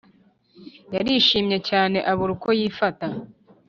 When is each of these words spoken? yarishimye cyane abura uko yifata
yarishimye 0.93 1.57
cyane 1.69 1.97
abura 2.11 2.31
uko 2.35 2.49
yifata 2.59 3.07